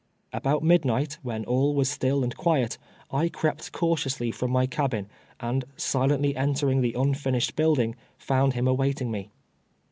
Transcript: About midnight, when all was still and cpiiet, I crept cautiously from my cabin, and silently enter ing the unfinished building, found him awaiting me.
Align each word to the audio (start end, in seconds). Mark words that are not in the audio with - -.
About 0.33 0.63
midnight, 0.63 1.19
when 1.21 1.45
all 1.45 1.75
was 1.75 1.87
still 1.87 2.23
and 2.23 2.35
cpiiet, 2.35 2.79
I 3.11 3.29
crept 3.29 3.71
cautiously 3.71 4.31
from 4.31 4.49
my 4.49 4.65
cabin, 4.65 5.05
and 5.39 5.63
silently 5.77 6.35
enter 6.35 6.71
ing 6.71 6.81
the 6.81 6.95
unfinished 6.97 7.55
building, 7.55 7.95
found 8.17 8.53
him 8.53 8.67
awaiting 8.67 9.11
me. 9.11 9.29